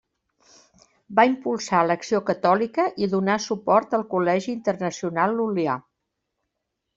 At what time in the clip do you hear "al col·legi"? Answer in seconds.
3.99-4.51